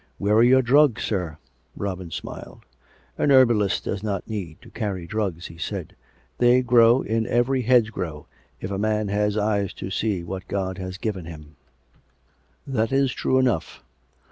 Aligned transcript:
"Where 0.17 0.33
are 0.37 0.41
your 0.43 0.63
drugs, 0.63 1.03
sir.^" 1.03 1.37
Robin 1.75 2.09
smiled." 2.09 2.65
A 3.19 3.27
herbalist 3.27 3.83
does 3.83 4.01
not 4.01 4.27
need 4.27 4.59
to 4.63 4.71
carry 4.71 5.05
drugs," 5.05 5.45
he 5.45 5.59
said." 5.59 5.95
They 6.39 6.63
grow 6.63 7.03
in 7.03 7.27
every 7.27 7.61
hedgerow 7.61 8.25
if 8.59 8.71
a 8.71 8.79
man 8.79 9.09
has 9.09 9.37
eyes 9.37 9.73
to 9.73 9.91
see 9.91 10.23
what 10.23 10.47
God 10.47 10.79
has 10.79 10.97
given 10.97 11.25
him."" 11.25 11.55
That 12.65 12.91
is 12.91 13.13
true 13.13 13.37
enough. 13.37 13.83